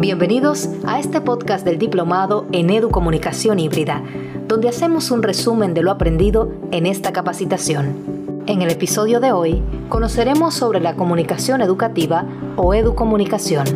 Bienvenidos 0.00 0.70
a 0.86 0.98
este 0.98 1.20
podcast 1.20 1.62
del 1.62 1.78
Diplomado 1.78 2.46
en 2.52 2.70
Educomunicación 2.70 3.58
Híbrida, 3.58 4.02
donde 4.48 4.70
hacemos 4.70 5.10
un 5.10 5.22
resumen 5.22 5.74
de 5.74 5.82
lo 5.82 5.90
aprendido 5.90 6.50
en 6.70 6.86
esta 6.86 7.12
capacitación. 7.12 8.42
En 8.46 8.62
el 8.62 8.70
episodio 8.70 9.20
de 9.20 9.32
hoy 9.32 9.62
conoceremos 9.90 10.54
sobre 10.54 10.80
la 10.80 10.96
comunicación 10.96 11.60
educativa 11.60 12.24
o 12.56 12.72
educomunicación, 12.72 13.66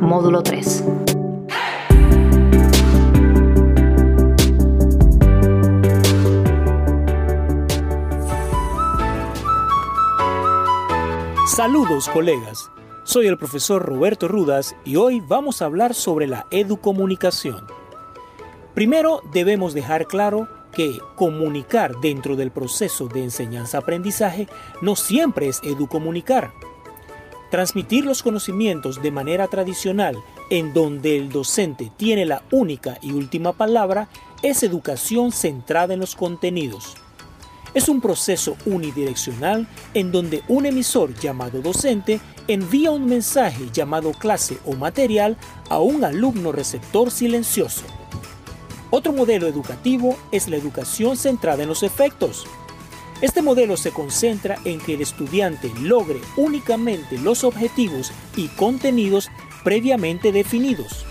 módulo 0.00 0.42
3. 0.42 0.82
Saludos 11.54 12.08
colegas, 12.08 12.70
soy 13.06 13.28
el 13.28 13.38
profesor 13.38 13.82
Roberto 13.82 14.26
Rudas 14.26 14.74
y 14.84 14.96
hoy 14.96 15.20
vamos 15.20 15.62
a 15.62 15.66
hablar 15.66 15.94
sobre 15.94 16.26
la 16.26 16.46
educomunicación. 16.50 17.64
Primero 18.74 19.22
debemos 19.32 19.74
dejar 19.74 20.08
claro 20.08 20.48
que 20.72 20.98
comunicar 21.14 22.00
dentro 22.00 22.34
del 22.34 22.50
proceso 22.50 23.06
de 23.06 23.22
enseñanza-aprendizaje 23.22 24.48
no 24.82 24.96
siempre 24.96 25.46
es 25.46 25.60
educomunicar. 25.62 26.52
Transmitir 27.52 28.04
los 28.04 28.24
conocimientos 28.24 29.00
de 29.00 29.12
manera 29.12 29.46
tradicional 29.46 30.16
en 30.50 30.74
donde 30.74 31.16
el 31.16 31.28
docente 31.28 31.92
tiene 31.96 32.26
la 32.26 32.42
única 32.50 32.98
y 33.00 33.12
última 33.12 33.52
palabra 33.52 34.08
es 34.42 34.64
educación 34.64 35.30
centrada 35.30 35.94
en 35.94 36.00
los 36.00 36.16
contenidos 36.16 36.96
es 37.76 37.90
un 37.90 38.00
proceso 38.00 38.56
unidireccional 38.64 39.68
en 39.92 40.10
donde 40.10 40.42
un 40.48 40.64
emisor 40.64 41.12
llamado 41.14 41.60
docente 41.60 42.20
envía 42.48 42.90
un 42.90 43.06
mensaje 43.06 43.68
llamado 43.72 44.12
clase 44.12 44.58
o 44.64 44.74
material 44.74 45.36
a 45.68 45.80
un 45.80 46.04
alumno 46.04 46.52
receptor 46.52 47.10
silencioso. 47.10 47.82
Otro 48.90 49.12
modelo 49.12 49.46
educativo 49.46 50.16
es 50.32 50.48
la 50.48 50.56
educación 50.56 51.16
centrada 51.16 51.62
en 51.62 51.68
los 51.68 51.82
efectos. 51.82 52.46
Este 53.20 53.42
modelo 53.42 53.76
se 53.76 53.90
concentra 53.90 54.58
en 54.64 54.78
que 54.80 54.94
el 54.94 55.00
estudiante 55.00 55.72
logre 55.80 56.20
únicamente 56.36 57.18
los 57.18 57.44
objetivos 57.44 58.12
y 58.36 58.48
contenidos 58.48 59.30
previamente 59.64 60.32
definidos. 60.32 61.04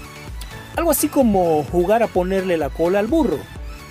Algo 0.76 0.92
así 0.92 1.08
como 1.08 1.64
jugar 1.64 2.04
a 2.04 2.08
ponerle 2.08 2.58
la 2.58 2.70
cola 2.70 3.00
al 3.00 3.08
burro 3.08 3.40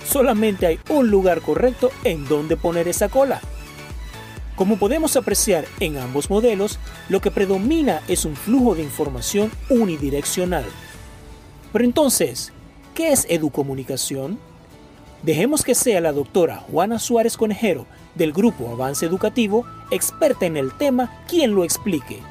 solamente 0.05 0.67
hay 0.67 0.79
un 0.89 1.09
lugar 1.09 1.41
correcto 1.41 1.91
en 2.03 2.27
donde 2.27 2.57
poner 2.57 2.87
esa 2.87 3.09
cola. 3.09 3.41
Como 4.55 4.77
podemos 4.77 5.17
apreciar 5.17 5.65
en 5.81 5.97
ambos 5.97 6.29
modelos, 6.29 6.79
lo 7.09 7.19
que 7.19 7.29
predomina 7.29 8.01
es 8.07 8.23
un 8.23 8.35
flujo 8.35 8.75
de 8.75 8.83
información 8.83 9.51
unidireccional. 9.69 10.63
Pero 11.73 11.83
entonces, 11.83 12.53
¿qué 12.93 13.11
es 13.11 13.25
educomunicación? 13.29 14.39
Dejemos 15.23 15.63
que 15.63 15.75
sea 15.75 15.99
la 15.99 16.13
doctora 16.13 16.57
Juana 16.71 16.99
Suárez 16.99 17.35
Conejero 17.35 17.85
del 18.15 18.31
Grupo 18.31 18.69
Avance 18.69 19.05
Educativo, 19.05 19.65
experta 19.91 20.45
en 20.45 20.55
el 20.55 20.71
tema, 20.71 21.11
quien 21.27 21.53
lo 21.53 21.65
explique. 21.65 22.21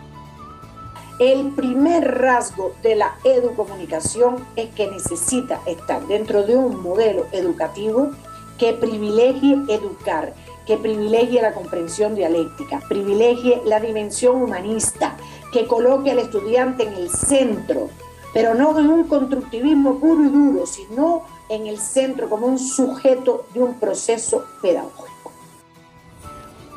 El 1.19 1.53
primer 1.53 2.19
rasgo 2.19 2.75
de 2.83 2.97
la 2.97 3.17
educomunicación 3.25 4.45
es 4.57 4.71
que 4.75 4.91
necesita 4.91 5.61
estar 5.67 6.07
dentro 6.07 6.45
de 6.45 6.57
un 6.57 6.83
modelo 6.83 7.27
educativo 7.33 8.13
que 8.59 8.73
privilegie 8.73 9.59
educar, 9.69 10.35
que 10.67 10.77
privilegie 10.77 11.43
la 11.43 11.53
comprensión 11.53 12.15
dialéctica, 12.15 12.81
privilegie 12.89 13.63
la 13.65 13.81
dimensión 13.81 14.43
humanista, 14.43 15.17
que 15.53 15.67
coloque 15.67 16.11
al 16.11 16.19
estudiante 16.19 16.85
en 16.85 16.95
el 16.95 17.11
centro, 17.11 17.91
pero 18.33 18.55
no 18.55 18.79
en 18.79 18.89
un 18.89 19.05
constructivismo 19.05 20.01
puro 20.01 20.25
y 20.25 20.29
duro, 20.29 20.67
sino 20.67 21.23
en 21.49 21.67
el 21.67 21.79
centro 21.79 22.29
como 22.29 22.47
un 22.47 22.59
sujeto 22.59 23.47
de 23.55 23.63
un 23.63 23.75
proceso 23.79 24.45
pedagógico. 24.61 25.15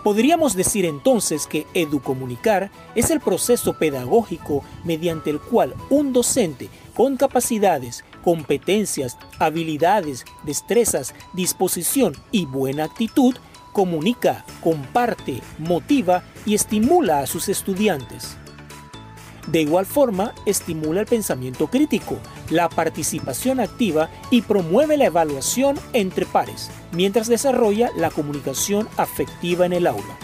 Podríamos 0.04 0.56
decir 0.56 0.86
entonces 0.86 1.48
que 1.48 1.66
educomunicar 1.74 2.72
es 2.96 3.10
el 3.10 3.20
proceso 3.20 3.74
pedagógico 3.78 4.64
mediante 4.86 5.30
el 5.30 5.40
cual 5.42 5.74
un 5.90 6.14
docente 6.14 6.70
con 6.96 7.18
capacidades, 7.18 8.06
competencias, 8.24 9.18
habilidades, 9.40 10.24
destrezas, 10.44 11.14
disposición 11.34 12.14
y 12.32 12.46
buena 12.46 12.86
actitud 12.86 13.36
comunica, 13.78 14.44
comparte, 14.64 15.40
motiva 15.60 16.24
y 16.48 16.56
estimula 16.56 17.20
a 17.20 17.28
sus 17.28 17.48
estudiantes. 17.48 18.36
De 19.46 19.62
igual 19.62 19.86
forma, 19.86 20.34
estimula 20.48 21.02
el 21.02 21.06
pensamiento 21.06 21.68
crítico, 21.68 22.18
la 22.50 22.70
participación 22.70 23.60
activa 23.60 24.10
y 24.32 24.42
promueve 24.42 24.98
la 24.98 25.06
evaluación 25.06 25.78
entre 25.94 26.26
pares, 26.26 26.72
mientras 26.92 27.28
desarrolla 27.28 27.92
la 27.96 28.10
comunicación 28.10 28.90
afectiva 28.98 29.68
en 29.68 29.74
el 29.74 29.86
aula. 29.86 30.18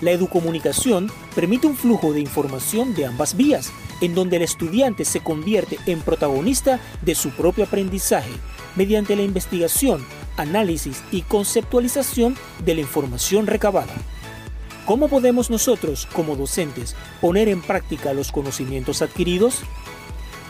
La 0.00 0.10
educomunicación 0.10 1.12
permite 1.36 1.68
un 1.68 1.76
flujo 1.76 2.12
de 2.12 2.18
información 2.18 2.92
de 2.96 3.06
ambas 3.06 3.36
vías, 3.36 3.72
en 4.00 4.16
donde 4.16 4.38
el 4.38 4.42
estudiante 4.42 5.04
se 5.04 5.20
convierte 5.20 5.78
en 5.86 6.00
protagonista 6.00 6.80
de 7.02 7.14
su 7.14 7.30
propio 7.30 7.66
aprendizaje, 7.66 8.32
mediante 8.76 9.16
la 9.16 9.22
investigación, 9.22 10.04
análisis 10.36 11.02
y 11.10 11.22
conceptualización 11.22 12.36
de 12.64 12.74
la 12.74 12.80
información 12.80 13.46
recabada. 13.46 13.94
¿Cómo 14.86 15.08
podemos 15.08 15.48
nosotros, 15.48 16.06
como 16.12 16.36
docentes, 16.36 16.94
poner 17.20 17.48
en 17.48 17.62
práctica 17.62 18.12
los 18.12 18.30
conocimientos 18.30 19.00
adquiridos? 19.00 19.60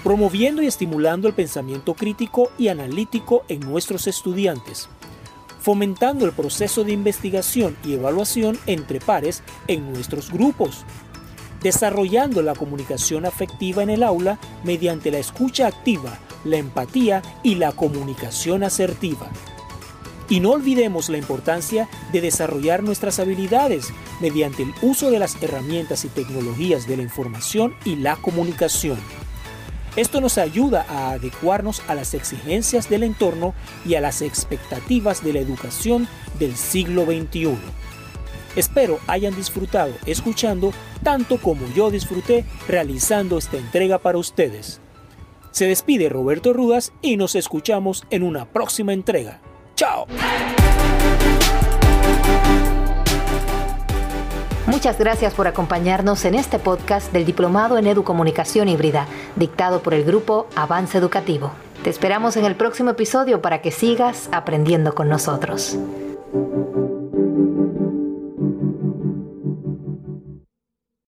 Promoviendo 0.02 0.60
y 0.60 0.66
estimulando 0.66 1.28
el 1.28 1.34
pensamiento 1.34 1.94
crítico 1.94 2.50
y 2.58 2.68
analítico 2.68 3.44
en 3.48 3.60
nuestros 3.60 4.08
estudiantes, 4.08 4.88
fomentando 5.60 6.26
el 6.26 6.32
proceso 6.32 6.82
de 6.82 6.92
investigación 6.92 7.76
y 7.84 7.94
evaluación 7.94 8.58
entre 8.66 8.98
pares 8.98 9.42
en 9.68 9.92
nuestros 9.92 10.32
grupos, 10.32 10.84
desarrollando 11.62 12.42
la 12.42 12.54
comunicación 12.54 13.24
afectiva 13.24 13.82
en 13.82 13.90
el 13.90 14.02
aula 14.02 14.38
mediante 14.64 15.10
la 15.10 15.18
escucha 15.18 15.68
activa, 15.68 16.18
la 16.44 16.56
empatía 16.56 17.22
y 17.42 17.56
la 17.56 17.72
comunicación 17.72 18.62
asertiva. 18.62 19.30
Y 20.28 20.40
no 20.40 20.52
olvidemos 20.52 21.08
la 21.08 21.18
importancia 21.18 21.88
de 22.12 22.20
desarrollar 22.20 22.82
nuestras 22.82 23.18
habilidades 23.18 23.92
mediante 24.20 24.62
el 24.62 24.72
uso 24.80 25.10
de 25.10 25.18
las 25.18 25.42
herramientas 25.42 26.04
y 26.04 26.08
tecnologías 26.08 26.86
de 26.86 26.96
la 26.96 27.02
información 27.02 27.74
y 27.84 27.96
la 27.96 28.16
comunicación. 28.16 28.98
Esto 29.96 30.20
nos 30.20 30.38
ayuda 30.38 30.86
a 30.88 31.12
adecuarnos 31.12 31.82
a 31.86 31.94
las 31.94 32.14
exigencias 32.14 32.88
del 32.88 33.04
entorno 33.04 33.54
y 33.86 33.94
a 33.94 34.00
las 34.00 34.22
expectativas 34.22 35.22
de 35.22 35.34
la 35.34 35.40
educación 35.40 36.08
del 36.38 36.56
siglo 36.56 37.04
XXI. 37.04 37.56
Espero 38.56 38.98
hayan 39.06 39.36
disfrutado 39.36 39.92
escuchando 40.06 40.72
tanto 41.02 41.38
como 41.38 41.66
yo 41.74 41.90
disfruté 41.90 42.44
realizando 42.68 43.38
esta 43.38 43.56
entrega 43.56 43.98
para 43.98 44.18
ustedes. 44.18 44.80
Se 45.54 45.68
despide 45.68 46.08
Roberto 46.08 46.52
Rudas 46.52 46.92
y 47.00 47.16
nos 47.16 47.36
escuchamos 47.36 48.02
en 48.10 48.24
una 48.24 48.44
próxima 48.44 48.92
entrega. 48.92 49.40
¡Chao! 49.76 50.04
Muchas 54.66 54.98
gracias 54.98 55.32
por 55.32 55.46
acompañarnos 55.46 56.24
en 56.24 56.34
este 56.34 56.58
podcast 56.58 57.12
del 57.12 57.24
Diplomado 57.24 57.78
en 57.78 57.86
Educomunicación 57.86 58.68
Híbrida, 58.68 59.06
dictado 59.36 59.80
por 59.80 59.94
el 59.94 60.02
grupo 60.02 60.48
Avance 60.56 60.98
Educativo. 60.98 61.52
Te 61.84 61.90
esperamos 61.90 62.36
en 62.36 62.46
el 62.46 62.56
próximo 62.56 62.90
episodio 62.90 63.40
para 63.40 63.62
que 63.62 63.70
sigas 63.70 64.28
aprendiendo 64.32 64.96
con 64.96 65.08
nosotros. 65.08 65.78